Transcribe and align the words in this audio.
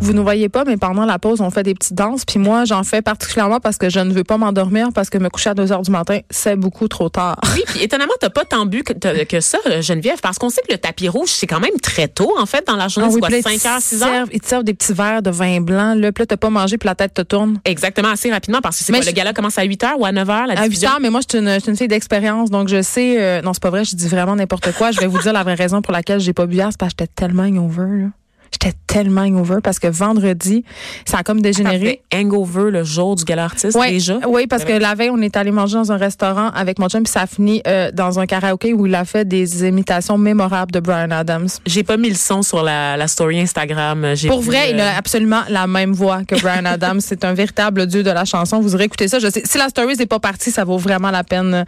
Vous 0.00 0.12
ne 0.14 0.20
voyez 0.20 0.48
pas, 0.48 0.64
mais 0.64 0.76
pendant 0.76 1.04
la 1.04 1.18
pause, 1.18 1.40
on 1.40 1.50
fait 1.50 1.64
des 1.64 1.74
petites 1.74 1.92
danses. 1.94 2.24
Puis 2.24 2.38
moi, 2.38 2.64
j'en 2.64 2.82
fais 2.84 3.02
particulièrement 3.02 3.58
parce 3.60 3.76
que 3.76 3.90
je 3.90 3.98
ne 3.98 4.12
veux 4.12 4.24
pas 4.24 4.38
m'endormir 4.38 4.88
parce 4.94 5.10
que 5.10 5.18
me 5.18 5.28
coucher 5.28 5.50
à 5.50 5.54
2 5.54 5.70
heures 5.72 5.82
du 5.82 5.90
matin, 5.90 6.20
c'est 6.30 6.56
beaucoup 6.56 6.88
trop 6.88 7.08
tard. 7.08 7.36
Oui, 7.54 7.62
puis 7.66 7.82
étonnamment, 7.82 8.12
t'as 8.20 8.30
pas 8.30 8.44
tant 8.44 8.64
bu 8.64 8.84
que, 8.84 9.40
ça, 9.40 9.58
Geneviève, 9.80 10.18
parce 10.22 10.38
qu'on 10.38 10.48
sait 10.50 10.62
que 10.66 10.72
le 10.72 10.78
tapis 10.78 11.08
rouge, 11.08 11.28
c'est 11.30 11.46
quand 11.48 11.60
même 11.60 11.78
très 11.82 12.08
tôt, 12.08 12.32
en 12.38 12.46
fait, 12.46 12.66
dans 12.66 12.76
la 12.76 12.88
journée. 12.88 13.08
Ah 13.10 13.12
c'est 13.12 13.18
quoi, 13.18 13.28
puis 13.28 13.42
là, 13.42 13.52
ils 13.54 13.58
5 13.58 13.70
heures, 13.70 13.78
te 13.78 13.82
6 13.84 14.02
heures? 14.02 14.08
servent- 14.08 14.30
Ils 14.32 14.40
te 14.40 14.48
servent 14.48 14.64
des 14.64 14.74
petits 14.74 14.92
verres 14.94 15.20
de 15.22 15.30
vin 15.30 15.60
blanc. 15.60 15.94
Là, 15.94 16.12
puis 16.12 16.22
là, 16.22 16.26
t'as 16.26 16.36
pas 16.36 16.50
mangé, 16.50 16.78
puis 16.78 16.86
la 16.86 16.94
tête 16.94 17.12
te 17.12 17.22
tourne. 17.22 17.60
Exactement, 17.66 18.08
assez 18.08 18.30
rapidement, 18.30 18.60
parce 18.62 18.78
que 18.78 18.84
c'est 18.84 18.92
quoi, 18.92 19.02
je- 19.02 19.06
le 19.08 19.12
gala 19.12 19.32
commence 19.34 19.58
à 19.58 19.64
8 19.64 19.82
heures 19.84 19.98
ou 20.00 20.06
à 20.06 20.12
9 20.12 20.30
heures, 20.30 20.46
la 20.46 20.54
À 20.54 20.62
8 20.62 20.68
diffusion? 20.70 20.90
heures, 20.90 21.00
mais 21.00 21.10
moi, 21.10 21.20
je 21.28 21.36
suis 21.36 21.44
une, 21.44 21.58
une 21.72 21.76
fille 21.76 21.88
d'expérience, 21.88 22.50
donc 22.50 22.68
je 22.68 22.80
sais. 22.80 23.16
euh, 23.20 23.42
non, 23.42 23.52
c'est 23.52 23.62
pas 23.62 23.70
vrai, 23.70 23.84
je 23.84 23.94
dis 23.96 24.08
vraiment 24.08 24.36
n'importe 24.36 24.72
quoi. 24.74 24.90
Je 24.92 25.00
vais 25.00 25.06
vous 25.06 25.18
dire 25.18 25.32
la 25.34 25.42
vraie 25.42 25.54
raison 25.54 25.82
pour 25.82 25.92
laquelle 25.92 26.20
j'ai 26.20 26.32
pas 26.32 26.46
bu 26.46 26.54
hier, 26.54 26.68
c'est 26.70 26.78
parce 26.78 26.94
que 26.94 27.02
j'étais 27.02 27.12
tellement 27.14 27.42
hangover. 27.42 28.02
Là. 28.02 28.06
J'étais 28.52 28.76
tellement 28.86 29.22
hangover 29.22 29.58
parce 29.62 29.78
que 29.78 29.88
vendredi, 29.88 30.64
ça 31.04 31.18
a 31.18 31.22
comme 31.22 31.40
dégénéré. 31.40 32.02
Hangover 32.14 32.70
le 32.70 32.84
jour 32.84 33.16
du 33.16 33.24
gala 33.24 33.44
artiste, 33.44 33.76
Ouais, 33.76 33.90
déjà? 33.90 34.18
Oui, 34.26 34.46
parce 34.46 34.64
que 34.64 34.72
la 34.72 34.94
veille, 34.94 35.10
on 35.10 35.20
est 35.20 35.36
allé 35.36 35.50
manger 35.50 35.76
dans 35.76 35.92
un 35.92 35.96
restaurant 35.96 36.48
avec 36.50 36.78
mon 36.78 36.88
chum, 36.88 37.02
puis 37.02 37.12
ça 37.12 37.22
a 37.22 37.26
fini 37.26 37.62
euh, 37.66 37.90
dans 37.92 38.18
un 38.18 38.26
karaoké 38.26 38.72
où 38.72 38.86
il 38.86 38.94
a 38.94 39.04
fait 39.04 39.26
des 39.26 39.66
imitations 39.66 40.18
mémorables 40.18 40.72
de 40.72 40.80
Brian 40.80 41.10
Adams. 41.10 41.48
J'ai 41.66 41.82
pas 41.82 41.96
mis 41.96 42.08
le 42.08 42.14
son 42.14 42.42
sur 42.42 42.62
la, 42.62 42.96
la 42.96 43.08
story 43.08 43.40
Instagram. 43.40 44.14
J'ai 44.14 44.28
Pour 44.28 44.40
vrai, 44.40 44.70
il 44.70 44.80
euh, 44.80 44.88
a 44.88 44.96
absolument 44.96 45.42
la 45.48 45.66
même 45.66 45.92
voix 45.92 46.24
que 46.24 46.40
Brian 46.40 46.64
Adams. 46.64 47.00
C'est 47.00 47.24
un 47.24 47.34
véritable 47.34 47.86
dieu 47.86 48.02
de 48.02 48.10
la 48.10 48.24
chanson. 48.24 48.60
Vous 48.60 48.74
aurez 48.74 48.84
écouté 48.84 49.08
ça. 49.08 49.18
Je 49.18 49.28
sais, 49.30 49.42
si 49.44 49.58
la 49.58 49.68
story 49.68 49.96
n'est 49.96 50.06
pas 50.06 50.18
partie, 50.18 50.50
ça 50.50 50.64
vaut 50.64 50.78
vraiment 50.78 51.10
la 51.10 51.24
peine 51.24 51.54
euh, 51.54 51.64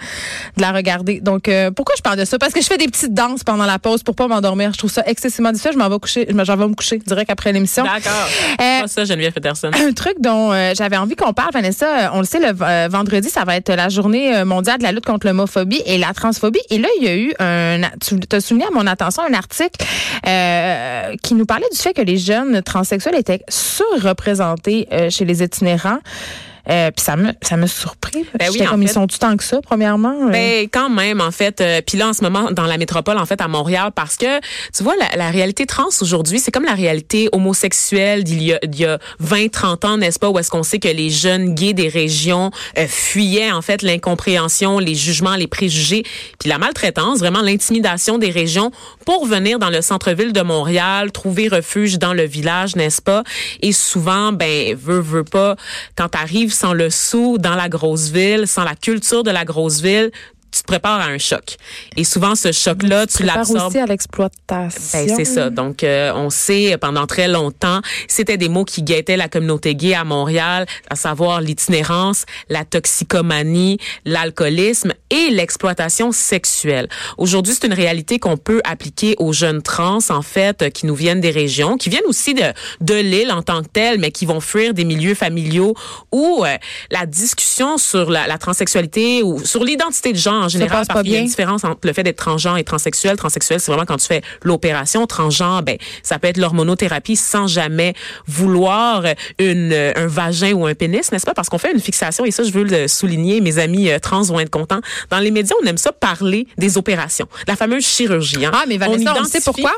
de 0.56 0.62
la 0.62 0.72
regarder. 0.72 1.20
Donc, 1.20 1.48
euh, 1.48 1.70
pourquoi 1.70 1.94
je 1.96 2.02
parle 2.02 2.18
de 2.18 2.24
ça? 2.24 2.38
Parce 2.38 2.52
que 2.52 2.60
je 2.60 2.66
fais 2.66 2.78
des 2.78 2.88
petites 2.88 3.14
danses 3.14 3.44
pendant 3.44 3.66
la 3.66 3.78
pause 3.78 4.02
pour 4.02 4.14
pas 4.14 4.28
m'endormir. 4.28 4.72
Je 4.72 4.78
trouve 4.78 4.90
ça 4.90 5.02
excessivement 5.06 5.52
difficile. 5.52 5.72
Je 5.74 5.78
m'en 5.78 5.88
vais 5.88 5.98
coucher. 5.98 6.26
Je 6.28 6.34
me 6.70 6.74
coucher 6.74 6.98
direct 6.98 7.30
après 7.30 7.52
l'émission. 7.52 7.84
D'accord. 7.84 8.28
Euh, 8.60 8.86
ça, 8.86 9.04
Geneviève 9.04 9.32
Peterson. 9.32 9.70
un 9.74 9.92
truc 9.92 10.14
dont 10.20 10.52
euh, 10.52 10.72
j'avais 10.76 10.96
envie 10.96 11.16
qu'on 11.16 11.32
parle, 11.32 11.52
Vanessa, 11.52 11.86
euh, 11.86 12.08
on 12.14 12.20
le 12.20 12.24
sait, 12.24 12.40
le 12.40 12.52
euh, 12.60 12.88
vendredi, 12.90 13.28
ça 13.28 13.44
va 13.44 13.56
être 13.56 13.72
la 13.72 13.88
journée 13.88 14.44
mondiale 14.44 14.78
de 14.78 14.82
la 14.82 14.92
lutte 14.92 15.06
contre 15.06 15.26
l'homophobie 15.26 15.82
et 15.86 15.98
la 15.98 16.12
transphobie. 16.12 16.60
Et 16.70 16.78
là, 16.78 16.88
il 16.98 17.04
y 17.04 17.08
a 17.08 17.16
eu 17.16 17.34
un, 17.38 17.88
tu 18.00 18.36
as 18.36 18.40
souligné 18.40 18.66
à 18.66 18.70
mon 18.70 18.86
attention 18.86 19.22
un 19.22 19.34
article 19.34 19.84
qui 21.22 21.34
nous 21.34 21.46
parlait 21.46 21.68
du 21.72 21.78
fait 21.78 21.92
que 21.92 22.02
les 22.02 22.16
jeunes 22.16 22.62
transsexuels 22.62 23.16
étaient 23.16 23.42
surreprésentés 23.48 24.88
chez 25.10 25.24
les 25.24 25.42
itinérants. 25.42 25.98
Euh, 26.68 26.90
Puis 26.94 27.04
ça 27.04 27.16
me, 27.16 27.32
ça 27.42 27.56
me 27.56 27.66
surpris. 27.66 28.24
Ben 28.38 28.48
oui, 28.52 28.64
comme, 28.64 28.82
ils 28.82 28.88
sont 28.88 29.06
tout 29.06 29.18
tant 29.18 29.36
que 29.36 29.44
ça, 29.44 29.60
premièrement. 29.62 30.14
euh? 30.26 30.30
Ben 30.30 30.68
quand 30.72 30.90
même 30.90 31.20
en 31.20 31.30
fait. 31.30 31.60
Euh, 31.60 31.80
Puis 31.86 31.96
là 31.98 32.08
en 32.08 32.12
ce 32.12 32.22
moment 32.22 32.50
dans 32.50 32.66
la 32.66 32.76
métropole 32.78 33.18
en 33.18 33.26
fait 33.26 33.40
à 33.40 33.48
Montréal 33.48 33.90
parce 33.94 34.16
que 34.16 34.40
tu 34.76 34.82
vois 34.82 34.94
la, 34.96 35.16
la 35.16 35.30
réalité 35.30 35.66
trans 35.66 35.88
aujourd'hui 36.00 36.38
c'est 36.38 36.50
comme 36.50 36.64
la 36.64 36.74
réalité 36.74 37.28
homosexuelle 37.32 38.24
d'il 38.24 38.42
y 38.42 38.52
a, 38.52 38.58
d'il 38.60 38.80
y 38.82 38.84
a 38.86 38.98
20 39.20 39.50
30 39.50 39.84
ans 39.84 39.96
n'est-ce 39.96 40.18
pas 40.18 40.28
où 40.28 40.38
est-ce 40.38 40.50
qu'on 40.50 40.62
sait 40.62 40.78
que 40.78 40.88
les 40.88 41.10
jeunes 41.10 41.54
gays 41.54 41.72
des 41.72 41.88
régions 41.88 42.50
euh, 42.78 42.86
fuyaient 42.88 43.50
en 43.52 43.62
fait 43.62 43.82
l'incompréhension, 43.82 44.78
les 44.78 44.94
jugements, 44.94 45.36
les 45.36 45.46
préjugés, 45.46 46.02
puis 46.38 46.48
la 46.48 46.58
maltraitance, 46.58 47.18
vraiment 47.18 47.40
l'intimidation 47.42 48.18
des 48.18 48.30
régions 48.30 48.70
pour 49.06 49.26
venir 49.26 49.58
dans 49.58 49.70
le 49.70 49.82
centre-ville 49.82 50.32
de 50.32 50.42
Montréal, 50.42 51.12
trouver 51.12 51.48
refuge 51.48 51.98
dans 51.98 52.12
le 52.14 52.24
village, 52.24 52.76
n'est-ce 52.76 53.02
pas? 53.02 53.22
Et 53.62 53.72
souvent 53.72 54.32
ben 54.32 54.74
veut 54.76 55.00
veut 55.00 55.24
pas 55.24 55.56
quand 55.96 56.08
tu 56.08 56.18
sans 56.52 56.72
le 56.72 56.90
sou 56.90 57.38
dans 57.38 57.54
la 57.54 57.68
grosse 57.68 58.10
ville, 58.10 58.46
sans 58.46 58.64
la 58.64 58.74
culture 58.74 59.22
de 59.22 59.30
la 59.30 59.44
grosse 59.44 59.80
ville, 59.80 60.10
tu 60.52 60.62
te 60.62 60.66
prépares 60.66 61.00
à 61.00 61.06
un 61.06 61.18
choc. 61.18 61.56
Et 61.96 62.04
souvent, 62.04 62.34
ce 62.34 62.52
choc-là, 62.52 63.06
tu 63.06 63.18
Prépare 63.18 63.36
l'absorbes. 63.38 63.66
aussi 63.68 63.78
à 63.78 63.86
l'exploitation. 63.86 64.98
Ben, 65.06 65.14
c'est 65.16 65.24
ça. 65.24 65.50
Donc, 65.50 65.84
euh, 65.84 66.12
on 66.14 66.30
sait 66.30 66.76
pendant 66.80 67.06
très 67.06 67.28
longtemps, 67.28 67.80
c'était 68.08 68.36
des 68.36 68.48
mots 68.48 68.64
qui 68.64 68.82
guettaient 68.82 69.16
la 69.16 69.28
communauté 69.28 69.74
gay 69.74 69.94
à 69.94 70.04
Montréal, 70.04 70.66
à 70.88 70.96
savoir 70.96 71.40
l'itinérance, 71.40 72.24
la 72.48 72.64
toxicomanie, 72.64 73.78
l'alcoolisme 74.04 74.92
et 75.10 75.30
l'exploitation 75.30 76.12
sexuelle. 76.12 76.88
Aujourd'hui, 77.18 77.54
c'est 77.58 77.66
une 77.66 77.72
réalité 77.74 78.18
qu'on 78.18 78.36
peut 78.36 78.60
appliquer 78.64 79.14
aux 79.18 79.32
jeunes 79.32 79.62
trans, 79.62 79.98
en 80.10 80.22
fait, 80.22 80.62
euh, 80.62 80.70
qui 80.70 80.86
nous 80.86 80.94
viennent 80.94 81.20
des 81.20 81.30
régions, 81.30 81.76
qui 81.76 81.90
viennent 81.90 82.06
aussi 82.06 82.34
de, 82.34 82.52
de 82.80 82.94
l'île 82.94 83.32
en 83.32 83.42
tant 83.42 83.62
que 83.62 83.68
telle, 83.68 83.98
mais 83.98 84.10
qui 84.10 84.26
vont 84.26 84.40
fuir 84.40 84.74
des 84.74 84.84
milieux 84.84 85.14
familiaux 85.14 85.74
où 86.12 86.44
euh, 86.44 86.56
la 86.90 87.06
discussion 87.06 87.78
sur 87.78 88.10
la, 88.10 88.26
la 88.26 88.38
transsexualité 88.38 89.22
ou 89.22 89.44
sur 89.44 89.64
l'identité 89.64 90.12
de 90.12 90.18
genre 90.18 90.39
en 90.40 90.48
général, 90.48 90.84
parce 90.86 91.02
qu'il 91.02 91.12
y 91.12 91.16
a 91.16 91.18
une 91.20 91.26
différence 91.28 91.64
entre 91.64 91.80
le 91.84 91.92
fait 91.92 92.02
d'être 92.02 92.16
transgenre 92.16 92.56
et 92.58 92.64
transsexuel. 92.64 93.16
Transsexuel, 93.16 93.60
c'est 93.60 93.70
vraiment 93.70 93.86
quand 93.86 93.96
tu 93.98 94.06
fais 94.06 94.22
l'opération. 94.42 95.06
Transgenre, 95.06 95.62
ben, 95.62 95.76
ça 96.02 96.18
peut 96.18 96.28
être 96.28 96.36
l'hormonothérapie 96.38 97.16
sans 97.16 97.46
jamais 97.46 97.94
vouloir 98.26 99.04
une, 99.38 99.72
un 99.96 100.06
vagin 100.06 100.52
ou 100.52 100.66
un 100.66 100.74
pénis, 100.74 101.10
n'est-ce 101.12 101.26
pas? 101.26 101.34
Parce 101.34 101.48
qu'on 101.48 101.58
fait 101.58 101.72
une 101.72 101.80
fixation, 101.80 102.24
et 102.24 102.30
ça, 102.30 102.42
je 102.44 102.50
veux 102.52 102.64
le 102.64 102.88
souligner, 102.88 103.40
mes 103.40 103.58
amis 103.58 103.90
euh, 103.90 103.98
trans 103.98 104.22
vont 104.22 104.40
être 104.40 104.50
contents. 104.50 104.80
Dans 105.10 105.18
les 105.18 105.30
médias, 105.30 105.54
on 105.62 105.66
aime 105.66 105.76
ça 105.78 105.92
parler 105.92 106.46
des 106.58 106.78
opérations, 106.78 107.26
la 107.46 107.56
fameuse 107.56 107.84
chirurgie. 107.86 108.44
hein. 108.44 108.50
Ah, 108.54 108.64
mais 108.68 108.76
Vanessa, 108.78 109.12
on, 109.12 109.16
identifie- 109.16 109.30
sait 109.30 109.40
pourquoi? 109.44 109.72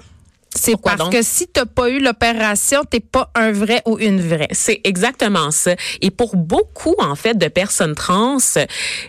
C'est 0.55 0.77
parce 0.81 0.99
donc? 0.99 1.13
que 1.13 1.23
si 1.23 1.47
t'as 1.47 1.65
pas 1.65 1.89
eu 1.89 1.99
l'opération, 1.99 2.83
t'es 2.89 3.01
pas 3.01 3.31
un 3.35 3.53
vrai 3.53 3.83
ou 3.87 3.99
une 3.99 4.21
vraie. 4.21 4.49
C'est 4.53 4.81
exactement 4.85 5.51
ça. 5.51 5.75
Et 6.01 6.11
pour 6.11 6.37
beaucoup, 6.37 6.95
en 6.99 7.15
fait, 7.15 7.39
de 7.39 7.49
personnes 7.49 7.95
trans, 7.95 8.39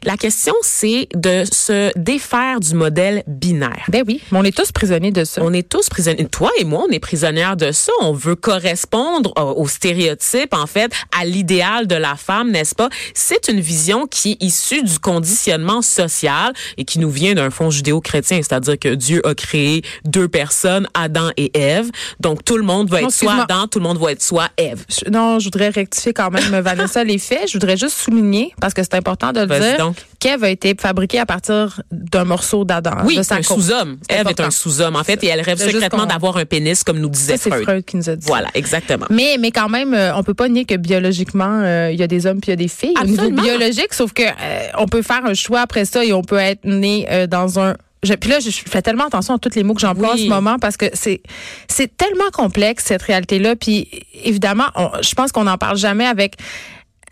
la 0.03 0.18
question, 0.18 0.53
c'est 0.62 1.08
de 1.14 1.44
se 1.52 1.92
défaire 1.98 2.59
du 2.59 2.74
modèle 2.76 3.24
binaire. 3.28 3.86
Ben 3.90 4.03
oui, 4.08 4.22
mais 4.32 4.40
on 4.40 4.44
est 4.44 4.56
tous 4.56 4.72
prisonniers 4.72 5.12
de 5.12 5.24
ça. 5.26 5.42
On 5.44 5.53
est 5.53 5.68
tous 5.68 5.90
prisonniers. 5.90 6.26
Toi 6.26 6.50
et 6.59 6.64
moi, 6.64 6.86
on 6.88 6.92
est 6.92 7.00
prisonnières 7.00 7.58
de 7.58 7.72
ça. 7.72 7.92
On 8.02 8.14
veut 8.14 8.36
correspondre 8.36 9.34
aux 9.36 9.68
stéréotypes, 9.68 10.53
en 10.53 10.68
fait, 10.68 10.92
à 11.18 11.26
l'idéal 11.26 11.88
de 11.88 11.96
la 11.96 12.16
femme, 12.16 12.52
n'est-ce 12.52 12.76
pas? 12.76 12.90
C'est 13.14 13.50
une 13.50 13.59
vision 13.59 14.08
qui 14.08 14.32
est 14.32 14.44
issue 14.44 14.84
du 14.84 15.00
conditionnement 15.00 15.82
social 15.82 16.53
et 16.78 16.86
qui 16.86 17.00
nous 17.00 17.12
vient 17.12 17.34
d'un 17.34 17.50
fond 17.50 17.70
judéo-chrétien, 17.70 18.38
c'est-à-dire 18.38 18.80
que 18.80 18.96
Dieu 18.96 19.26
a 19.28 19.36
créé 19.36 19.84
deux 20.06 20.28
personnes, 20.28 20.88
Adam 20.94 21.30
et 21.38 21.52
Ève. 21.58 21.90
Donc, 22.20 22.44
tout 22.44 22.58
le 22.58 22.64
monde 22.64 22.90
va 22.90 23.02
être 23.02 23.12
soit. 23.12 23.44
Adam, 23.44 23.68
tout 23.68 23.80
le 23.80 23.84
monde 23.84 23.98
va 24.00 24.12
être 24.12 24.22
soit 24.22 24.50
Ève. 24.58 24.84
Je- 24.90 25.10
non, 25.10 25.40
je 25.40 25.46
voudrais 25.46 25.70
rectifier 25.70 26.14
quand 26.14 26.32
même, 26.32 26.60
Vanessa, 26.62 27.04
les 27.04 27.18
faits. 27.18 27.48
Je 27.48 27.54
voudrais 27.54 27.78
juste 27.78 27.98
souligner, 27.98 28.54
parce 28.60 28.74
que 28.74 28.82
c'est 28.84 28.96
important 28.96 29.32
de 29.32 29.42
le 29.42 29.48
dire, 29.48 29.92
qu'Ève 30.20 30.44
a 30.44 30.50
été 30.50 30.76
fabriquée 30.80 31.20
à 31.20 31.26
partir 31.26 31.82
d'un 31.92 32.24
morceau 32.26 32.64
d'Adam. 32.66 32.98
Oui, 33.06 33.18
de 33.18 33.24
c'est 33.24 33.30
sa 33.30 33.36
un 33.36 33.42
sous-homme. 33.42 33.98
Ève 34.10 34.28
est 34.28 34.40
un 34.40 34.52
sous-homme, 34.52 34.96
en 34.96 35.04
fait, 35.04 35.24
et 35.24 35.28
elle 35.28 35.42
rêve 35.42 35.58
secrètement 35.60 36.06
d'avoir 36.06 36.38
un 36.38 36.46
pénis, 36.46 36.84
comme 36.84 37.00
nous 37.00 37.08
Ça, 37.14 37.20
disait 37.20 37.38
c'est 37.38 37.50
Freud. 37.50 37.64
Freud 37.64 37.86
qui 37.86 37.98
nous 37.98 38.10
a 38.10 38.16
dit. 38.16 38.26
Voilà, 38.28 38.48
exactement. 38.54 39.06
Mais, 39.09 39.38
mais 39.40 39.52
quand 39.52 39.70
même, 39.70 39.94
euh, 39.94 40.16
on 40.16 40.24
peut 40.24 40.34
pas 40.34 40.47
nier 40.50 40.66
que 40.66 40.76
biologiquement, 40.76 41.62
euh, 41.64 41.90
il 41.91 42.00
y 42.00 42.03
a 42.03 42.08
des 42.08 42.26
hommes 42.26 42.40
puis 42.40 42.50
il 42.50 42.52
y 42.52 42.53
a 42.53 42.58
des 42.58 42.68
filles 42.68 42.94
au 43.02 43.06
niveau 43.06 43.22
Absolument. 43.24 43.41
biologique, 43.44 43.94
sauf 43.94 44.14
que 44.14 44.24
euh, 44.24 44.68
on 44.78 44.88
peut 44.88 45.02
faire 45.02 45.26
un 45.26 45.34
choix 45.34 45.62
après 45.62 45.86
ça 45.86 46.03
et 46.06 46.14
on 46.14 46.22
peut 46.24 46.38
être 46.38 46.64
né 46.66 47.06
euh, 47.09 47.28
dans 47.28 47.59
un 47.59 47.76
je, 48.03 48.14
puis 48.14 48.29
là, 48.29 48.40
je, 48.40 48.50
fais 48.52 48.82
tellement 48.82 49.05
attention 49.05 49.35
à 49.35 49.40
tous 49.40 49.55
les 49.55 49.64
mots 49.64 49.73
que 49.73 49.82
j'emploie 49.82 50.14
en 50.14 50.17
ce 50.17 50.28
moment 50.28 50.58
parce 50.59 50.78
que 50.78 50.85
c'est 50.94 51.22
c'est 51.67 51.96
tellement 51.97 52.29
complexe 52.34 52.85
cette 52.85 53.02
réalité-là. 53.02 53.55
Puis 53.55 53.88
évidemment, 54.23 54.66
on- 54.76 54.90
je 55.02 55.14
pense 55.16 55.32
qu'on 55.32 55.46
n'en 55.46 55.58
parle 55.58 55.78
jamais 55.78 56.05
avec 56.05 56.35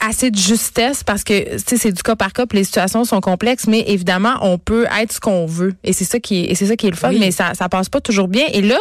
assez 0.08 0.32
de 0.32 0.38
justesse 0.38 1.04
parce 1.04 1.24
que 1.24 1.56
tu 1.58 1.60
sais 1.66 1.78
c'est 1.78 1.92
du 1.92 2.02
cas 2.04 2.16
par 2.16 2.34
cas, 2.34 2.46
puis 2.46 2.58
les 2.60 2.64
situations 2.64 3.06
sont 3.06 3.22
complexes, 3.22 3.68
mais 3.68 3.84
évidemment 3.88 4.36
on 4.42 4.58
peut 4.58 4.86
être 5.00 5.12
ce 5.14 5.20
qu'on 5.20 5.46
veut 5.46 5.74
et 5.84 5.94
c'est 5.94 6.06
ça 6.06 6.20
qui 6.20 6.46
est 6.46 6.56
c'est 6.56 6.66
ça 6.66 6.76
qui 6.76 6.88
est 6.88 6.92
le 6.92 6.96
fun, 6.96 7.10
Oui. 7.10 7.18
mais 7.20 7.32
ça 7.32 7.54
ça 7.54 7.70
passe 7.70 7.90
pas 7.90 8.02
toujours 8.02 8.28
bien. 8.28 8.46
Et 8.54 8.62
là, 8.62 8.78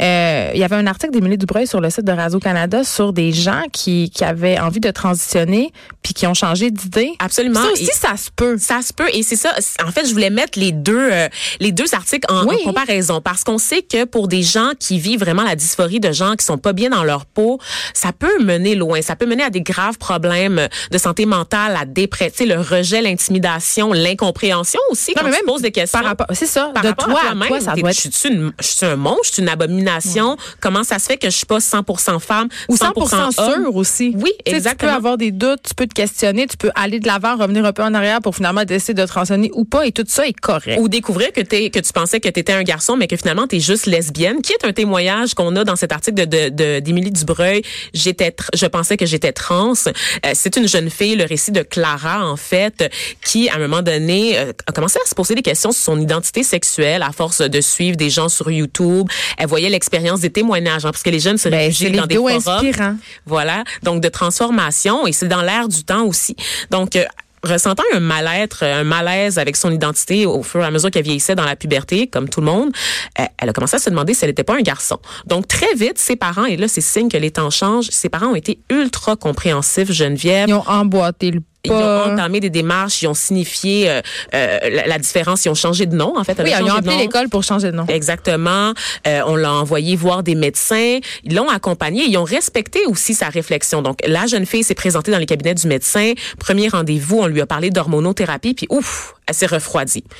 euh, 0.00 0.50
il 0.54 0.60
y 0.60 0.64
avait 0.64 0.76
un 0.76 0.86
article 0.86 1.12
d'Émilie 1.12 1.38
Dubreuil 1.38 1.66
sur 1.66 1.80
le 1.80 1.90
site 1.90 2.04
de 2.04 2.12
Radio 2.12 2.38
Canada 2.38 2.84
sur 2.84 3.12
des 3.12 3.32
gens 3.32 3.62
qui 3.72 4.10
qui 4.10 4.24
avaient 4.24 4.58
envie 4.58 4.80
de 4.80 4.90
transitionner 4.90 5.72
puis 6.02 6.14
qui 6.14 6.26
ont 6.26 6.34
changé 6.34 6.70
d'idée. 6.70 7.12
Absolument. 7.18 7.60
Ça 7.62 7.72
aussi 7.72 7.84
Et- 7.84 7.92
ça 7.92 8.16
se 8.16 8.30
peut. 8.34 8.56
Ça 8.58 8.80
se 8.82 8.92
peut 8.92 9.08
et 9.12 9.22
c'est 9.22 9.36
ça. 9.36 9.52
En 9.86 9.90
fait, 9.92 10.06
je 10.06 10.12
voulais 10.12 10.30
mettre 10.30 10.58
les 10.58 10.72
deux 10.72 11.08
euh, 11.12 11.28
les 11.60 11.72
deux 11.72 11.94
articles 11.94 12.26
en, 12.32 12.46
Oui. 12.46 12.56
en 12.60 12.64
comparaison 12.64 13.20
parce 13.20 13.44
qu'on 13.44 13.58
sait 13.58 13.82
que 13.82 14.04
pour 14.04 14.28
des 14.28 14.42
gens 14.42 14.70
qui 14.78 14.98
vivent 14.98 15.20
vraiment 15.20 15.42
la 15.44 15.56
dysphorie 15.56 16.00
de 16.00 16.12
gens 16.12 16.34
qui 16.36 16.44
sont 16.44 16.58
pas 16.58 16.72
bien 16.72 16.90
dans 16.90 17.04
leur 17.04 17.26
peau, 17.26 17.58
ça 17.94 18.12
peut 18.12 18.42
mener 18.42 18.74
loin. 18.74 19.02
Ça 19.02 19.16
peut 19.16 19.26
mener 19.26 19.42
à 19.42 19.50
des 19.50 19.62
graves 19.62 19.98
problèmes 19.98 20.51
de 20.90 20.98
santé 20.98 21.26
mentale, 21.26 21.72
la 21.72 21.84
dépression, 21.84 22.46
le 22.46 22.60
rejet, 22.60 23.02
l'intimidation, 23.02 23.92
l'incompréhension 23.92 24.80
aussi 24.90 25.12
quand 25.14 25.22
mais 25.24 25.30
tu 25.30 25.36
même 25.36 25.46
poses 25.46 25.62
des 25.62 25.70
questions. 25.72 25.98
Par 25.98 26.08
rapport, 26.08 26.26
c'est 26.32 26.46
ça. 26.46 26.70
par 26.74 26.82
de 26.82 26.88
rapport 26.88 27.06
toi, 27.06 27.18
à 27.18 27.26
toi-même, 27.26 27.48
toi, 27.48 27.60
ça 27.60 27.72
T'es- 27.74 27.80
doit 27.80 27.90
être 27.90 28.02
je 28.02 28.10
suis 28.10 28.28
une, 28.28 28.52
je 28.60 28.66
suis 28.66 28.86
un 28.86 28.96
monstre, 28.96 29.22
je 29.26 29.32
suis 29.34 29.42
une 29.42 29.48
abomination. 29.48 30.36
Comment 30.60 30.84
ça 30.84 30.98
se 30.98 31.06
fait 31.06 31.16
que 31.16 31.28
je 31.30 31.36
suis 31.36 31.46
pas 31.46 31.58
100% 31.58 32.18
femme, 32.20 32.48
ou 32.68 32.76
100% 32.76 33.38
homme? 33.38 33.62
sûr 33.64 33.76
aussi. 33.76 34.14
Oui, 34.16 34.30
Tu 34.44 34.50
sais, 34.50 34.56
exactement. 34.56 34.72
Tu 34.92 34.92
peux 34.92 34.96
avoir 34.96 35.16
des 35.18 35.30
doutes, 35.30 35.60
tu 35.68 35.74
peux 35.74 35.86
te 35.86 35.94
questionner, 35.94 36.46
tu 36.46 36.56
peux 36.56 36.70
aller 36.74 37.00
de 37.00 37.06
l'avant, 37.06 37.36
revenir 37.36 37.64
un 37.64 37.72
peu 37.72 37.82
en 37.82 37.94
arrière 37.94 38.20
pour 38.20 38.34
finalement 38.34 38.64
décider 38.64 39.00
de 39.02 39.06
transitionner 39.06 39.50
ou 39.54 39.64
pas, 39.64 39.86
et 39.86 39.92
tout 39.92 40.04
ça 40.06 40.26
est 40.26 40.32
correct. 40.38 40.78
Ou 40.80 40.88
découvrir 40.88 41.32
que 41.32 41.40
tu 41.40 41.92
pensais 41.92 42.20
que 42.20 42.28
tu 42.28 42.40
étais 42.40 42.52
un 42.52 42.62
garçon, 42.62 42.96
mais 42.96 43.06
que 43.06 43.16
finalement 43.16 43.46
tu 43.46 43.56
es 43.56 43.60
juste 43.60 43.86
lesbienne, 43.86 44.42
qui 44.42 44.52
est 44.52 44.64
un 44.64 44.72
témoignage 44.72 45.34
qu'on 45.34 45.54
a 45.56 45.64
dans 45.64 45.76
cet 45.76 45.92
article 45.92 46.26
de 46.26 46.48
de- 46.48 46.80
d'Émilie 46.80 47.10
Dubreuil. 47.10 47.62
J'étais, 47.94 48.34
je 48.54 48.66
pensais 48.66 48.96
que 48.96 49.06
j'étais 49.06 49.32
trans. 49.32 49.72
Euh, 49.86 50.32
c'est 50.42 50.56
une 50.56 50.66
jeune 50.66 50.90
fille, 50.90 51.14
le 51.14 51.24
récit 51.24 51.52
de 51.52 51.62
Clara 51.62 52.26
en 52.26 52.36
fait, 52.36 52.90
qui 53.24 53.48
à 53.48 53.54
un 53.54 53.58
moment 53.58 53.80
donné 53.82 54.36
euh, 54.38 54.52
a 54.66 54.72
commencé 54.72 54.98
à 55.04 55.08
se 55.08 55.14
poser 55.14 55.34
des 55.36 55.42
questions 55.42 55.70
sur 55.70 55.82
son 55.84 56.00
identité 56.00 56.42
sexuelle 56.42 57.02
à 57.02 57.12
force 57.12 57.40
de 57.42 57.60
suivre 57.60 57.96
des 57.96 58.10
gens 58.10 58.28
sur 58.28 58.50
YouTube. 58.50 59.06
Elle 59.38 59.46
voyait 59.46 59.68
l'expérience 59.68 60.20
des 60.20 60.30
témoignages, 60.30 60.84
hein, 60.84 60.90
parce 60.90 61.04
que 61.04 61.10
les 61.10 61.20
jeunes 61.20 61.38
se 61.38 61.48
Ben, 61.48 61.58
réfugient 61.58 61.92
dans 61.92 62.06
des 62.06 62.16
forums. 62.16 62.32
inspirants. 62.48 62.96
Voilà, 63.24 63.62
donc 63.84 64.02
de 64.02 64.08
transformation 64.08 65.06
et 65.06 65.12
c'est 65.12 65.28
dans 65.28 65.42
l'air 65.42 65.68
du 65.68 65.84
temps 65.84 66.04
aussi. 66.04 66.34
Donc 66.70 66.96
euh, 66.96 67.04
ressentant 67.42 67.82
un 67.94 68.00
mal-être, 68.00 68.64
un 68.64 68.84
malaise 68.84 69.38
avec 69.38 69.56
son 69.56 69.70
identité 69.70 70.26
au 70.26 70.42
fur 70.42 70.60
et 70.60 70.64
à 70.64 70.70
mesure 70.70 70.90
qu'elle 70.90 71.04
vieillissait 71.04 71.34
dans 71.34 71.44
la 71.44 71.56
puberté, 71.56 72.06
comme 72.06 72.28
tout 72.28 72.40
le 72.40 72.46
monde, 72.46 72.72
euh, 73.18 73.24
elle 73.38 73.48
a 73.48 73.52
commencé 73.52 73.76
à 73.76 73.78
se 73.78 73.90
demander 73.90 74.14
si 74.14 74.24
elle 74.24 74.30
n'était 74.30 74.44
pas 74.44 74.56
un 74.56 74.62
garçon. 74.62 74.98
Donc 75.26 75.48
très 75.48 75.74
vite, 75.74 75.98
ses 75.98 76.16
parents, 76.16 76.44
et 76.44 76.56
là 76.56 76.68
c'est 76.68 76.80
signe 76.80 77.08
que 77.08 77.16
les 77.16 77.30
temps 77.30 77.50
changent, 77.50 77.88
ses 77.90 78.08
parents 78.08 78.28
ont 78.28 78.36
été 78.36 78.60
ultra 78.70 79.16
compréhensifs, 79.16 79.90
Geneviève. 79.92 80.48
Ils 80.48 80.54
ont 80.54 80.68
emboîté 80.68 81.30
le 81.30 81.40
Ils 81.64 81.70
ont 81.70 82.12
entamé 82.12 82.40
des 82.40 82.50
démarches, 82.50 83.02
ils 83.02 83.06
ont 83.06 83.14
signifié 83.14 83.88
euh, 83.88 84.00
euh, 84.34 84.58
la, 84.68 84.86
la 84.88 84.98
différence, 84.98 85.44
ils 85.44 85.48
ont 85.48 85.54
changé 85.54 85.86
de 85.86 85.94
nom 85.94 86.14
en 86.18 86.24
fait. 86.24 86.36
Oui, 86.42 86.50
ils 86.58 86.64
ont 86.64 86.74
appelé 86.74 86.96
l'école 86.96 87.28
pour 87.28 87.44
changer 87.44 87.70
de 87.70 87.76
nom. 87.76 87.86
Exactement. 87.86 88.72
Euh, 89.06 89.20
on 89.26 89.36
l'a 89.36 89.52
envoyé 89.52 89.94
voir 89.94 90.24
des 90.24 90.34
médecins. 90.34 90.98
Ils 91.22 91.34
l'ont 91.34 91.48
accompagné. 91.48 92.04
Ils 92.04 92.16
ont 92.16 92.24
respecté 92.24 92.80
aussi 92.86 93.14
sa 93.14 93.28
réflexion. 93.28 93.80
Donc, 93.80 94.00
la 94.04 94.26
jeune 94.26 94.44
fille 94.44 94.64
s'est 94.64 94.74
présentée 94.74 95.12
dans 95.12 95.18
les 95.18 95.26
cabinets 95.26 95.54
du 95.54 95.68
médecin. 95.68 96.14
Premier 96.40 96.68
rendez-vous, 96.68 97.18
on 97.20 97.26
lui 97.26 97.40
a 97.40 97.46
parlé 97.46 97.70
d'hormonothérapie. 97.70 98.54
Puis, 98.54 98.66
ouf, 98.68 99.14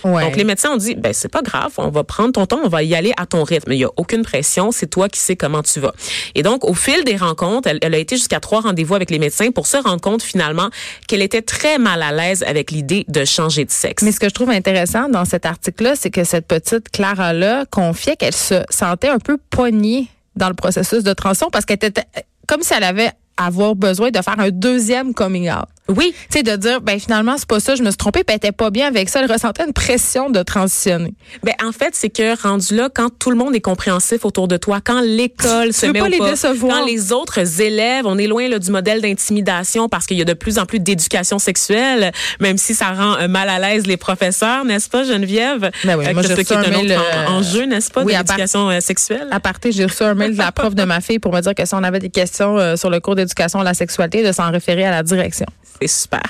Ouais. 0.04 0.24
Donc, 0.24 0.36
les 0.36 0.44
médecins 0.44 0.70
ont 0.70 0.76
dit, 0.76 0.94
ben, 0.94 1.12
c'est 1.12 1.28
pas 1.28 1.42
grave. 1.42 1.72
On 1.78 1.88
va 1.88 2.04
prendre 2.04 2.32
ton 2.32 2.46
temps. 2.46 2.60
On 2.64 2.68
va 2.68 2.82
y 2.82 2.94
aller 2.94 3.12
à 3.16 3.26
ton 3.26 3.44
rythme. 3.44 3.72
Il 3.72 3.78
y 3.78 3.84
a 3.84 3.90
aucune 3.96 4.22
pression. 4.22 4.72
C'est 4.72 4.86
toi 4.86 5.08
qui 5.08 5.20
sais 5.20 5.36
comment 5.36 5.62
tu 5.62 5.80
vas. 5.80 5.92
Et 6.34 6.42
donc, 6.42 6.64
au 6.64 6.74
fil 6.74 7.04
des 7.04 7.16
rencontres, 7.16 7.68
elle, 7.68 7.78
elle 7.82 7.94
a 7.94 7.98
été 7.98 8.16
jusqu'à 8.16 8.40
trois 8.40 8.60
rendez-vous 8.60 8.94
avec 8.94 9.10
les 9.10 9.18
médecins 9.18 9.50
pour 9.50 9.66
se 9.66 9.76
rendre 9.76 10.00
compte 10.00 10.22
finalement 10.22 10.68
qu'elle 11.08 11.22
était 11.22 11.42
très 11.42 11.78
mal 11.78 12.02
à 12.02 12.12
l'aise 12.12 12.42
avec 12.46 12.70
l'idée 12.70 13.04
de 13.08 13.24
changer 13.24 13.64
de 13.64 13.70
sexe. 13.70 14.02
Mais 14.02 14.12
ce 14.12 14.20
que 14.20 14.28
je 14.28 14.34
trouve 14.34 14.50
intéressant 14.50 15.08
dans 15.08 15.24
cet 15.24 15.46
article-là, 15.46 15.94
c'est 15.96 16.10
que 16.10 16.24
cette 16.24 16.46
petite 16.46 16.90
Clara-là 16.90 17.66
confiait 17.70 18.16
qu'elle 18.16 18.34
se 18.34 18.62
sentait 18.70 19.08
un 19.08 19.18
peu 19.18 19.38
poignée 19.50 20.08
dans 20.36 20.48
le 20.48 20.54
processus 20.54 21.02
de 21.02 21.12
transition 21.12 21.50
parce 21.50 21.64
qu'elle 21.64 21.76
était 21.76 22.04
comme 22.46 22.62
si 22.62 22.74
elle 22.74 22.84
avait 22.84 23.10
avoir 23.36 23.74
besoin 23.74 24.10
de 24.10 24.20
faire 24.20 24.38
un 24.38 24.50
deuxième 24.50 25.14
coming 25.14 25.50
out. 25.50 25.68
Oui, 25.88 26.14
Tu 26.30 26.38
sais, 26.38 26.42
de 26.42 26.54
dire, 26.56 26.80
ben 26.80 26.98
finalement, 26.98 27.36
c'est 27.36 27.46
pas 27.48 27.58
ça, 27.60 27.74
je 27.74 27.82
me 27.82 27.90
suis 27.90 27.96
trompée, 27.96 28.20
puis 28.24 28.32
elle 28.32 28.36
était 28.36 28.52
pas 28.52 28.70
bien 28.70 28.86
avec 28.86 29.08
ça. 29.08 29.20
Elle 29.20 29.30
ressentait 29.30 29.64
une 29.66 29.72
pression 29.72 30.30
de 30.30 30.42
transitionner. 30.42 31.12
Ben 31.42 31.54
en 31.62 31.72
fait, 31.72 31.90
c'est 31.94 32.08
que 32.08 32.40
rendu 32.40 32.76
là, 32.76 32.88
quand 32.94 33.08
tout 33.18 33.30
le 33.30 33.36
monde 33.36 33.54
est 33.54 33.60
compréhensif 33.60 34.24
autour 34.24 34.48
de 34.48 34.56
toi, 34.56 34.80
quand 34.82 35.00
l'école 35.00 35.72
se 35.72 35.86
veux 35.86 35.92
met 35.92 35.98
pas 35.98 36.06
au 36.06 36.08
les 36.08 36.18
pas, 36.18 36.30
décevoir. 36.30 36.78
quand 36.78 36.86
les 36.86 37.12
autres 37.12 37.60
élèves, 37.60 38.06
on 38.06 38.16
est 38.16 38.26
loin 38.28 38.48
là, 38.48 38.58
du 38.58 38.70
modèle 38.70 39.00
d'intimidation 39.02 39.88
parce 39.88 40.06
qu'il 40.06 40.16
y 40.16 40.22
a 40.22 40.24
de 40.24 40.32
plus 40.34 40.58
en 40.58 40.66
plus 40.66 40.78
d'éducation 40.78 41.38
sexuelle, 41.38 42.12
même 42.40 42.58
si 42.58 42.74
ça 42.74 42.92
rend 42.92 43.16
euh, 43.18 43.28
mal 43.28 43.48
à 43.48 43.58
l'aise 43.58 43.86
les 43.86 43.96
professeurs, 43.96 44.64
n'est-ce 44.64 44.88
pas, 44.88 45.02
Geneviève? 45.04 45.70
Ben 45.84 45.96
oui, 45.98 46.06
Euh, 46.06 46.12
moi, 46.14 46.22
j'ai 46.22 46.34
reçu 46.34 46.52
un 46.52 46.62
mail, 46.68 46.92
en- 46.96 47.00
euh, 47.00 47.38
enjeu, 47.38 47.64
n'est-ce 47.64 47.90
pas, 47.90 48.02
oui, 48.04 48.12
de 48.14 48.18
l'éducation 48.18 48.70
euh, 48.70 48.80
sexuelle? 48.80 49.26
À 49.30 49.40
parté, 49.40 49.72
j'ai 49.72 49.84
reçu 49.84 50.04
un 50.04 50.14
mail 50.14 50.32
de 50.34 50.38
la 50.38 50.52
prof 50.52 50.74
de 50.74 50.84
ma 50.84 51.00
fille 51.00 51.18
pour 51.18 51.32
me 51.34 51.40
dire 51.40 51.54
que 51.54 51.66
si 51.66 51.74
on 51.74 51.82
avait 51.82 51.98
des 51.98 52.10
questions 52.10 52.76
sur 52.76 52.88
le 52.88 53.00
cours 53.00 53.16
d'éducation 53.16 53.60
à 53.60 53.64
la 53.64 53.74
sexualité, 53.74 54.22
de 54.22 54.32
s'en 54.32 54.50
référer 54.50 54.84
à 54.84 54.90
la 54.92 55.02
direction. 55.02 55.46
C'est 55.86 56.02
super. 56.02 56.22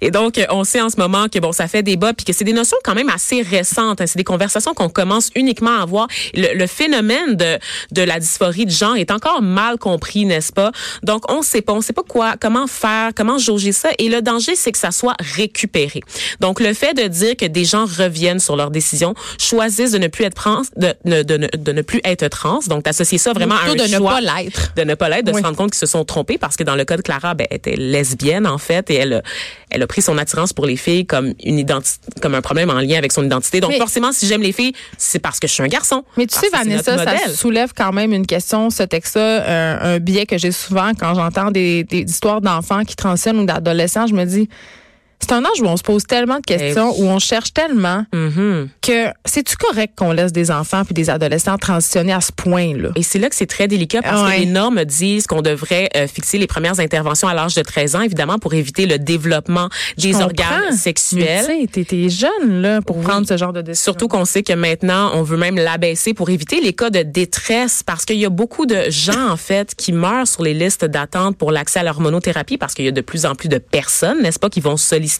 Et 0.00 0.10
donc, 0.10 0.38
euh, 0.38 0.44
on 0.50 0.64
sait 0.64 0.80
en 0.80 0.88
ce 0.90 0.96
moment 0.96 1.28
que 1.28 1.38
bon, 1.38 1.52
ça 1.52 1.68
fait 1.68 1.82
débat, 1.82 2.12
puis 2.14 2.24
que 2.24 2.32
c'est 2.32 2.44
des 2.44 2.52
notions 2.52 2.76
quand 2.84 2.94
même 2.94 3.08
assez 3.08 3.42
récentes. 3.42 4.00
hein. 4.00 4.06
C'est 4.06 4.16
des 4.16 4.24
conversations 4.24 4.74
qu'on 4.74 4.88
commence 4.88 5.30
uniquement 5.34 5.78
à 5.78 5.82
avoir. 5.82 6.08
Le, 6.34 6.54
le 6.56 6.66
phénomène 6.66 7.36
de, 7.36 7.58
de 7.92 8.02
la 8.02 8.18
dysphorie 8.18 8.66
de 8.66 8.70
genre 8.70 8.96
est 8.96 9.10
encore 9.10 9.42
mal 9.42 9.78
compris, 9.78 10.24
n'est-ce 10.24 10.52
pas? 10.52 10.72
Donc, 11.02 11.30
on 11.30 11.42
sait 11.42 11.62
pas, 11.62 11.72
on 11.72 11.80
sait 11.80 11.92
pas 11.92 12.02
quoi, 12.06 12.34
comment 12.40 12.66
faire, 12.66 13.10
comment 13.14 13.38
jauger 13.38 13.72
ça. 13.72 13.90
Et 13.98 14.08
le 14.08 14.22
danger, 14.22 14.56
c'est 14.56 14.72
que 14.72 14.78
ça 14.78 14.90
soit 14.90 15.14
récupéré. 15.20 16.00
Donc, 16.40 16.60
le 16.60 16.72
fait 16.74 16.94
de 16.94 17.06
dire 17.06 17.36
que 17.36 17.46
des 17.46 17.64
gens 17.64 17.84
reviennent 17.86 18.40
sur 18.40 18.56
leurs 18.56 18.70
décisions, 18.70 19.14
choisissent 19.38 19.92
de 19.92 19.98
ne 19.98 20.08
plus 20.08 20.24
être 20.24 20.34
trans, 20.34 20.62
de, 20.76 20.94
de, 21.04 21.22
de, 21.22 21.36
ne- 21.36 21.48
de 21.56 21.72
ne 21.72 21.82
plus 21.82 22.00
être 22.04 22.26
trans, 22.28 22.60
donc 22.66 22.84
d'associer 22.84 23.18
ça 23.18 23.32
vraiment 23.32 23.56
à 23.56 23.70
un 23.70 23.74
de 23.74 23.82
ne 23.82 23.98
pas 23.98 24.20
l'être. 24.20 24.72
de 24.76 24.82
ne 24.82 24.94
pas 24.94 25.08
l'être, 25.08 25.26
de 25.26 25.32
Oui. 25.32 25.40
se 25.40 25.44
rendre 25.46 25.56
compte 25.56 25.70
qu'ils 25.72 25.78
se 25.78 25.86
sont 25.86 26.04
trompés 26.04 26.38
parce 26.38 26.56
que 26.56 26.64
dans 26.64 26.74
le 26.74 26.84
cas 26.84 26.96
de 26.96 27.02
Clara, 27.02 27.34
ben, 27.34 27.46
elle 27.50 27.56
était 27.58 27.76
lesbienne 27.76 28.46
en 28.46 28.58
fait 28.58 28.90
et 28.94 28.98
elle, 28.98 29.12
a- 29.14 29.22
elle 29.70 29.82
a 29.82 29.86
pris 29.86 30.02
son 30.02 30.16
attirance 30.18 30.52
pour 30.52 30.66
les 30.66 30.76
filles 30.76 31.04
comme 31.06 31.34
une 31.42 31.58
identité, 31.58 31.98
comme 32.22 32.34
un 32.34 32.40
problème 32.42 32.70
en 32.70 32.80
lien 32.80 32.96
avec 32.98 33.12
son 33.12 33.24
identité. 33.24 33.60
Donc 33.60 33.70
Mais- 33.72 33.78
forcément, 33.78 34.12
si 34.12 34.26
j'aime 34.26 34.42
les 34.42 34.52
filles, 34.52 34.72
c'est 34.98 35.18
parce 35.18 35.40
que 35.40 35.46
je 35.48 35.52
suis 35.52 35.62
un 35.62 35.68
garçon. 35.68 36.04
Mais 36.16 36.26
tu 36.26 36.38
sais, 36.38 36.48
Vanessa, 36.50 36.96
ça 36.98 37.16
soulève 37.34 37.72
quand 37.76 37.92
même 37.92 38.12
une 38.12 38.26
question, 38.26 38.70
ce 38.70 38.82
texte-là, 38.84 39.44
un, 39.82 39.94
un 39.94 39.98
biais 39.98 40.26
que 40.26 40.38
j'ai 40.38 40.52
souvent 40.52 40.92
quand 40.98 41.14
j'entends 41.14 41.50
des, 41.50 41.84
des 41.84 42.02
histoires 42.02 42.40
d'enfants 42.40 42.84
qui 42.84 42.96
transitionnent 42.96 43.40
ou 43.40 43.44
d'adolescents. 43.46 44.06
Je 44.06 44.14
me 44.14 44.24
dis, 44.24 44.48
c'est 45.24 45.32
un 45.32 45.44
âge 45.44 45.60
où 45.60 45.66
on 45.66 45.76
se 45.76 45.82
pose 45.82 46.04
tellement 46.04 46.36
de 46.36 46.42
questions, 46.42 46.92
Eh 46.96 47.00
oui. 47.00 47.06
où 47.06 47.10
on 47.10 47.18
cherche 47.18 47.52
tellement 47.52 48.04
Mhm. 48.12 48.68
que 48.82 49.06
c'est-tu 49.24 49.56
correct 49.56 49.94
qu'on 49.96 50.12
laisse 50.12 50.32
des 50.32 50.50
enfants 50.50 50.84
puis 50.84 50.94
des 50.94 51.10
adolescents 51.10 51.56
transitionner 51.58 52.12
à 52.12 52.20
ce 52.20 52.32
point-là? 52.32 52.90
Et 52.96 53.02
c'est 53.02 53.18
là 53.18 53.28
que 53.28 53.34
c'est 53.34 53.46
très 53.46 53.68
délicat 53.68 54.02
parce 54.02 54.22
Ouais. 54.22 54.36
que 54.36 54.40
les 54.40 54.46
normes 54.46 54.84
disent 54.84 55.26
qu'on 55.26 55.42
devrait 55.42 55.88
euh, 55.96 56.06
fixer 56.06 56.38
les 56.38 56.46
premières 56.46 56.80
interventions 56.80 57.28
à 57.28 57.34
l'âge 57.34 57.54
de 57.54 57.62
13 57.62 57.96
ans, 57.96 58.00
évidemment, 58.02 58.38
pour 58.38 58.54
éviter 58.54 58.86
le 58.86 58.98
développement 58.98 59.68
des 59.98 60.14
organes 60.16 60.72
sexuels. 60.76 61.44
Tu 61.46 61.60
sais, 61.62 61.66
t'es- 61.70 61.84
t'es 61.84 62.08
jeune, 62.08 62.60
là, 62.62 62.80
pour 62.82 62.98
Oui. 62.98 63.04
prendre 63.04 63.26
ce 63.26 63.36
genre 63.36 63.52
de 63.52 63.62
décision. 63.62 63.84
Surtout 63.92 64.08
qu'on 64.08 64.24
sait 64.24 64.42
que 64.42 64.52
maintenant, 64.52 65.10
on 65.14 65.22
veut 65.22 65.36
même 65.36 65.56
l'abaisser 65.56 66.14
pour 66.14 66.30
éviter 66.30 66.60
les 66.60 66.72
cas 66.72 66.90
de 66.90 67.02
détresse 67.02 67.82
parce 67.84 68.04
qu'il 68.04 68.16
y 68.18 68.24
a 68.24 68.30
beaucoup 68.30 68.66
de 68.66 68.90
gens, 68.90 69.28
en 69.30 69.36
fait, 69.36 69.74
qui 69.74 69.92
meurent 69.92 70.26
sur 70.28 70.42
les 70.42 70.54
listes 70.54 70.84
d'attente 70.84 71.36
pour 71.38 71.50
l'accès 71.52 71.80
à 71.80 71.82
l'hormonothérapie 71.82 72.58
parce 72.58 72.74
qu'il 72.74 72.84
y 72.84 72.88
a 72.88 72.92
de 72.92 73.00
plus 73.00 73.26
en 73.26 73.34
plus 73.34 73.48
de 73.48 73.58
personnes, 73.58 74.20
n'est-ce 74.22 74.38
pas, 74.38 74.50
qui 74.50 74.60
vont 74.60 74.76
solliciter 74.76 75.13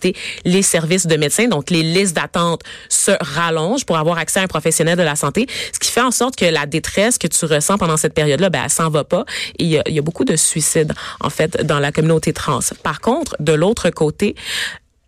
les 0.44 0.62
services 0.62 1.06
de 1.06 1.16
médecins. 1.16 1.48
Donc, 1.48 1.70
les 1.70 1.82
listes 1.82 2.16
d'attente 2.16 2.62
se 2.88 3.12
rallongent 3.20 3.84
pour 3.84 3.96
avoir 3.98 4.18
accès 4.18 4.40
à 4.40 4.42
un 4.42 4.46
professionnel 4.46 4.96
de 4.96 5.02
la 5.02 5.16
santé, 5.16 5.46
ce 5.72 5.78
qui 5.78 5.90
fait 5.90 6.00
en 6.00 6.10
sorte 6.10 6.36
que 6.36 6.44
la 6.44 6.66
détresse 6.66 7.18
que 7.18 7.26
tu 7.26 7.44
ressens 7.44 7.78
pendant 7.78 7.96
cette 7.96 8.14
période-là, 8.14 8.50
ben, 8.50 8.62
elle 8.64 8.70
s'en 8.70 8.90
va 8.90 9.04
pas. 9.04 9.24
Et 9.58 9.64
il 9.64 9.70
y, 9.70 9.78
a, 9.78 9.82
il 9.86 9.94
y 9.94 9.98
a 9.98 10.02
beaucoup 10.02 10.24
de 10.24 10.36
suicides, 10.36 10.92
en 11.20 11.30
fait, 11.30 11.64
dans 11.64 11.78
la 11.78 11.92
communauté 11.92 12.32
trans. 12.32 12.60
Par 12.82 13.00
contre, 13.00 13.36
de 13.40 13.52
l'autre 13.52 13.90
côté, 13.90 14.34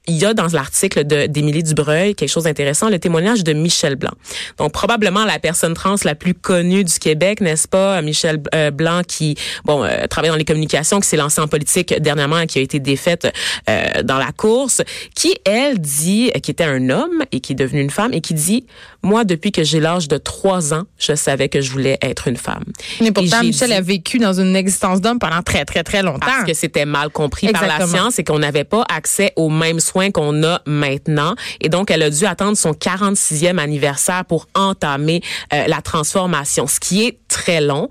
il 0.07 0.17
y 0.17 0.25
a 0.25 0.35
dans 0.35 0.47
l'article 0.49 1.05
d'Émilie 1.05 1.63
Dubreuil 1.63 2.15
quelque 2.15 2.29
chose 2.29 2.45
d'intéressant, 2.45 2.89
le 2.89 2.99
témoignage 2.99 3.45
de 3.45 3.53
Michel 3.53 3.97
Blanc. 3.97 4.13
Donc 4.59 4.73
probablement 4.73 5.25
la 5.25 5.39
personne 5.39 5.75
trans 5.75 5.97
la 6.05 6.15
plus 6.15 6.35
connue 6.35 6.85
du 6.85 6.99
Québec, 6.99 7.41
n'est-ce 7.41 7.69
pas, 7.69 8.01
Michel 8.03 8.43
euh, 8.55 8.71
Blanc 8.71 9.03
qui 9.07 9.37
bon 9.65 9.85
euh, 9.85 10.07
travaille 10.07 10.31
dans 10.31 10.37
les 10.37 10.45
communications, 10.45 11.01
qui 11.01 11.09
s'est 11.09 11.17
lancée 11.17 11.41
en 11.41 11.49
politique 11.49 11.95
dernièrement 12.01 12.41
et 12.41 12.47
qui 12.47 12.59
a 12.59 12.63
été 12.63 12.79
défaite 12.79 13.33
euh, 13.69 14.03
dans 14.03 14.19
la 14.19 14.33
course, 14.33 14.83
qui 15.15 15.35
elle 15.45 15.79
dit 15.79 16.31
qui 16.43 16.51
était 16.51 16.65
un 16.65 16.91
homme 16.91 17.25
et 17.33 17.41
qui 17.41 17.53
est 17.53 17.57
devenu 17.57 17.81
une 17.81 17.91
femme 17.91 18.13
et 18.13 18.21
qui 18.21 18.35
dit 18.35 18.67
Moi, 19.07 19.23
depuis 19.23 19.53
que 19.53 19.63
j'ai 19.63 19.79
l'âge 19.79 20.09
de 20.09 20.19
trois 20.19 20.75
ans, 20.75 20.83
je 20.99 21.15
savais 21.15 21.49
que 21.49 21.61
je 21.61 21.71
voulais 21.71 21.97
être 22.03 22.27
une 22.27 22.37
femme. 22.37 22.65
Mais 23.01 23.13
pourtant, 23.13 23.41
Michel 23.45 23.69
dit- 23.69 23.75
a 23.75 23.81
vécu 23.81 24.19
dans 24.19 24.33
une 24.33 24.57
existence 24.57 25.01
d'homme 25.01 25.21
pendant 25.21 25.43
très, 25.43 25.65
très, 25.65 25.85
très 25.85 26.03
longtemps. 26.03 26.27
parce 26.27 26.43
que 26.45 26.55
c'était 26.55 26.87
mal 26.87 27.11
compris 27.11 27.47
par 27.53 27.63
la 27.69 27.87
science 27.87 28.19
et 28.19 28.25
qu'on 28.25 28.41
n'avait 28.41 28.65
pas 28.65 28.85
accès 28.93 29.33
aux 29.37 29.49
mêmes 29.49 29.79
soins 29.79 30.11
qu'on 30.11 30.43
a 30.43 30.61
maintenant. 30.67 31.37
Et 31.61 31.69
donc, 31.69 31.93
elle 31.93 32.03
a 32.03 32.11
dû 32.11 32.27
attendre 32.27 32.57
son 32.57 32.73
46e 32.73 33.59
anniversaire 33.61 34.25
pour 34.25 34.49
entamer 34.57 35.21
euh, 35.53 35.69
la 35.69 35.81
transformation, 35.83 36.67
ce 36.67 36.81
qui 36.81 37.05
est 37.07 37.19
très 37.29 37.61
long. 37.61 37.89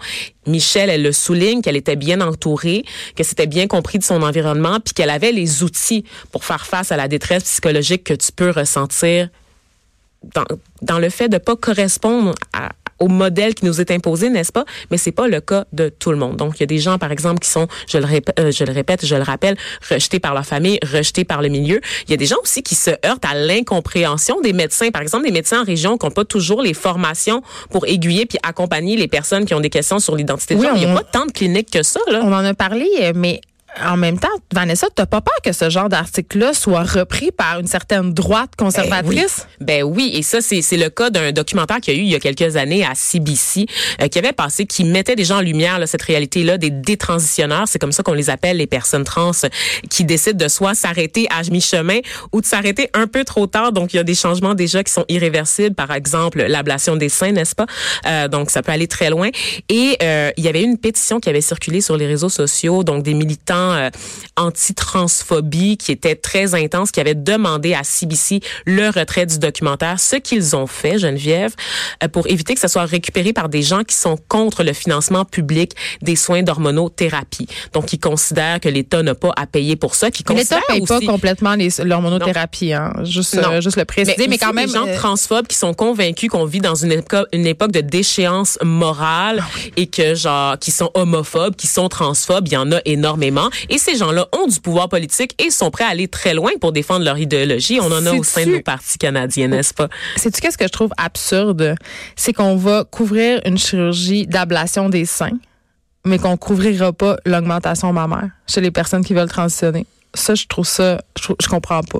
Michelle, 0.47 0.89
elle 0.89 1.01
le 1.01 1.13
souligne 1.13 1.61
qu'elle 1.61 1.77
était 1.77 1.95
bien 1.95 2.19
entourée, 2.19 2.83
que 3.15 3.23
c'était 3.23 3.47
bien 3.47 3.67
compris 3.67 3.99
de 3.99 4.03
son 4.03 4.21
environnement, 4.21 4.79
puis 4.83 4.93
qu'elle 4.93 5.09
avait 5.09 5.31
les 5.31 5.63
outils 5.63 6.03
pour 6.33 6.43
faire 6.43 6.65
face 6.65 6.91
à 6.91 6.97
la 6.97 7.07
détresse 7.07 7.43
psychologique 7.45 8.03
que 8.03 8.13
tu 8.13 8.33
peux 8.33 8.49
ressentir 8.49 9.29
dans, 10.33 10.45
dans 10.81 10.99
le 10.99 11.09
fait 11.09 11.29
de 11.29 11.37
pas 11.37 11.55
correspondre 11.55 12.33
à- 12.53 12.69
au 12.99 13.09
modèle 13.09 13.53
qui 13.55 13.65
nous 13.65 13.81
est 13.81 13.91
imposé, 13.91 14.29
n'est-ce 14.29 14.53
pas? 14.53 14.63
Mais 14.89 14.97
c'est 14.97 15.11
pas 15.11 15.27
le 15.27 15.41
cas 15.41 15.65
de 15.73 15.89
tout 15.89 16.11
le 16.11 16.17
monde. 16.17 16.37
Donc, 16.37 16.53
il 16.55 16.59
y 16.61 16.63
a 16.63 16.65
des 16.65 16.77
gens, 16.77 16.97
par 16.97 17.11
exemple, 17.11 17.39
qui 17.39 17.49
sont, 17.49 17.67
je 17.89 17.97
le 17.97 18.05
répète, 18.05 18.39
euh, 18.39 18.51
je 18.51 18.63
le 18.63 18.71
répète, 18.71 19.05
je 19.05 19.15
le 19.15 19.21
rappelle, 19.21 19.57
rejetés 19.91 20.21
par 20.21 20.33
leur 20.33 20.45
famille, 20.45 20.79
rejetés 20.81 21.25
par 21.25 21.41
le 21.41 21.49
milieu. 21.49 21.81
Il 22.07 22.11
y 22.11 22.13
a 22.13 22.17
des 22.17 22.25
gens 22.25 22.37
aussi 22.41 22.63
qui 22.63 22.73
se 22.75 22.91
heurtent 23.05 23.25
à 23.25 23.33
l'incompréhension 23.35 24.39
des 24.39 24.53
médecins. 24.53 24.91
Par 24.91 25.01
exemple, 25.01 25.25
des 25.25 25.31
médecins 25.33 25.61
en 25.61 25.65
région 25.65 25.97
qui 25.97 26.05
n'ont 26.05 26.11
pas 26.13 26.23
toujours 26.23 26.61
les 26.61 26.73
formations 26.73 27.41
pour 27.69 27.85
aiguiller 27.85 28.25
puis 28.25 28.37
accompagner 28.43 28.95
les 28.95 29.09
personnes 29.09 29.43
qui 29.45 29.53
ont 29.53 29.59
des 29.59 29.69
questions 29.69 29.99
sur 29.99 30.15
l'identité 30.15 30.55
de 30.55 30.61
Oui, 30.61 30.65
genre. 30.67 30.77
Il 30.77 30.79
n'y 30.79 30.85
a 30.85 30.93
on- 30.93 30.95
pas 30.95 31.03
tant 31.03 31.25
de 31.25 31.31
cliniques 31.33 31.71
que 31.71 31.83
ça, 31.83 31.99
là. 32.09 32.21
On 32.23 32.31
en 32.31 32.45
a 32.45 32.53
parlé, 32.53 32.87
mais 33.13 33.41
en 33.83 33.97
même 33.97 34.19
temps, 34.19 34.27
Vanessa, 34.53 34.87
t'as 34.93 35.05
pas 35.05 35.21
peur 35.21 35.35
que 35.43 35.51
ce 35.51 35.69
genre 35.69 35.89
d'article-là 35.89 36.53
soit 36.53 36.83
repris 36.83 37.31
par 37.31 37.59
une 37.59 37.67
certaine 37.67 38.13
droite 38.13 38.51
conservatrice? 38.57 39.47
Ben 39.59 39.83
oui, 39.83 40.11
et 40.13 40.21
ça 40.21 40.41
c'est 40.41 40.61
c'est 40.61 40.77
le 40.77 40.89
cas 40.89 41.09
d'un 41.09 41.31
documentaire 41.31 41.79
qu'il 41.81 41.93
y 41.93 41.97
a 41.97 41.99
eu 41.99 42.03
il 42.03 42.11
y 42.11 42.15
a 42.15 42.19
quelques 42.19 42.55
années 42.55 42.85
à 42.85 42.95
CBC 42.95 43.65
euh, 44.01 44.07
qui 44.07 44.19
avait 44.19 44.31
passé 44.31 44.65
qui 44.65 44.83
mettait 44.83 45.15
déjà 45.15 45.37
en 45.37 45.41
lumière 45.41 45.79
là, 45.79 45.87
cette 45.87 46.01
réalité 46.03 46.43
là 46.43 46.57
des 46.57 46.69
détransitionneurs, 46.69 47.67
c'est 47.67 47.79
comme 47.79 47.91
ça 47.91 48.03
qu'on 48.03 48.13
les 48.13 48.29
appelle 48.29 48.57
les 48.57 48.67
personnes 48.67 49.03
trans 49.03 49.31
euh, 49.43 49.49
qui 49.89 50.05
décident 50.05 50.43
de 50.43 50.49
soit 50.49 50.75
s'arrêter 50.75 51.27
à 51.29 51.41
mi-chemin 51.51 51.99
ou 52.31 52.41
de 52.41 52.45
s'arrêter 52.45 52.89
un 52.93 53.07
peu 53.07 53.23
trop 53.23 53.47
tard. 53.47 53.71
Donc 53.71 53.93
il 53.93 53.97
y 53.97 53.99
a 53.99 54.03
des 54.03 54.15
changements 54.15 54.53
déjà 54.53 54.83
qui 54.83 54.91
sont 54.93 55.05
irréversibles, 55.09 55.75
par 55.75 55.91
exemple 55.91 56.41
l'ablation 56.43 56.95
des 56.95 57.09
seins, 57.09 57.31
n'est-ce 57.31 57.55
pas? 57.55 57.65
Euh, 58.07 58.27
Donc 58.27 58.51
ça 58.51 58.61
peut 58.61 58.71
aller 58.71 58.87
très 58.87 59.09
loin 59.09 59.29
et 59.69 59.97
euh, 60.01 60.31
il 60.37 60.43
y 60.43 60.47
avait 60.47 60.63
une 60.63 60.77
pétition 60.77 61.19
qui 61.19 61.29
avait 61.29 61.41
circulé 61.41 61.81
sur 61.81 61.97
les 61.97 62.07
réseaux 62.07 62.29
sociaux, 62.29 62.83
donc 62.83 63.03
des 63.03 63.13
militants 63.13 63.64
euh, 63.73 63.89
anti-transphobie 64.37 65.77
qui 65.77 65.91
était 65.91 66.15
très 66.15 66.55
intense, 66.55 66.91
qui 66.91 66.99
avaient 66.99 67.15
demandé 67.15 67.73
à 67.73 67.83
CBC 67.83 68.41
le 68.65 68.89
retrait 68.89 69.25
du 69.25 69.39
documentaire, 69.39 69.99
ce 69.99 70.15
qu'ils 70.17 70.55
ont 70.55 70.67
fait, 70.67 70.97
Geneviève, 70.99 71.53
euh, 72.03 72.07
pour 72.07 72.27
éviter 72.27 72.53
que 72.53 72.59
ça 72.59 72.67
soit 72.67 72.85
récupéré 72.85 73.33
par 73.33 73.49
des 73.49 73.61
gens 73.61 73.83
qui 73.83 73.95
sont 73.95 74.17
contre 74.27 74.63
le 74.63 74.73
financement 74.73 75.25
public 75.25 75.73
des 76.01 76.15
soins 76.15 76.43
d'hormonothérapie. 76.43 77.47
Donc, 77.73 77.93
ils 77.93 77.99
considèrent 77.99 78.59
que 78.59 78.69
l'État 78.69 79.03
n'a 79.03 79.15
pas 79.15 79.31
à 79.35 79.47
payer 79.47 79.75
pour 79.75 79.95
ça, 79.95 80.11
qui 80.11 80.23
L'État 80.23 80.33
considèrent 80.33 80.61
paye 80.67 80.85
pas 80.85 80.97
aussi 80.97 81.05
complètement 81.05 81.55
les- 81.55 81.69
l'hormonothérapie, 81.83 82.73
hein. 82.73 82.93
Juste, 83.03 83.35
euh, 83.35 83.61
juste 83.61 83.77
le 83.77 83.85
préciser. 83.85 84.27
Mais, 84.27 84.37
quand 84.37 84.53
même. 84.53 84.67
des 84.67 84.73
gens 84.73 84.85
transphobes 84.95 85.47
qui 85.47 85.55
sont 85.55 85.73
convaincus 85.73 86.29
qu'on 86.29 86.45
vit 86.45 86.59
dans 86.59 86.75
une 86.75 86.91
époque, 86.91 87.27
une 87.33 87.45
époque 87.47 87.71
de 87.71 87.81
déchéance 87.81 88.57
morale 88.63 89.41
Ah 89.41 89.59
et 89.77 89.87
que 89.87 90.15
genre 90.15 90.57
qui 90.59 90.71
sont 90.71 90.91
homophobes, 90.93 91.55
qui 91.55 91.67
sont 91.67 91.89
transphobes, 91.89 92.47
il 92.47 92.53
y 92.53 92.57
en 92.57 92.71
a 92.71 92.79
énormément. 92.85 93.49
Et 93.69 93.77
ces 93.77 93.95
gens-là 93.95 94.27
ont 94.33 94.47
du 94.47 94.59
pouvoir 94.59 94.89
politique 94.89 95.33
et 95.43 95.49
sont 95.49 95.71
prêts 95.71 95.83
à 95.83 95.89
aller 95.89 96.07
très 96.07 96.33
loin 96.33 96.51
pour 96.59 96.71
défendre 96.71 97.05
leur 97.05 97.17
idéologie. 97.17 97.79
On 97.81 97.91
en 97.91 98.05
a 98.05 98.13
au 98.13 98.23
sein 98.23 98.45
de 98.45 98.51
nos 98.51 98.61
partis 98.61 98.97
canadiens, 98.97 99.47
n'est-ce 99.47 99.73
pas? 99.73 99.87
Sais-tu 100.17 100.41
qu'est-ce 100.41 100.57
que 100.57 100.65
je 100.65 100.71
trouve 100.71 100.91
absurde? 100.97 101.75
C'est 102.15 102.33
qu'on 102.33 102.55
va 102.55 102.83
couvrir 102.83 103.41
une 103.45 103.57
chirurgie 103.57 104.27
d'ablation 104.27 104.89
des 104.89 105.05
seins, 105.05 105.37
mais 106.05 106.19
qu'on 106.19 106.37
couvrira 106.37 106.93
pas 106.93 107.17
l'augmentation 107.25 107.91
mammaire 107.93 108.29
chez 108.47 108.61
les 108.61 108.71
personnes 108.71 109.03
qui 109.03 109.13
veulent 109.13 109.29
transitionner. 109.29 109.85
Ça, 110.13 110.33
je 110.35 110.45
trouve 110.47 110.65
ça, 110.67 111.01
je, 111.17 111.23
trouve- 111.23 111.35
je 111.41 111.47
comprends 111.47 111.81
pas. 111.81 111.99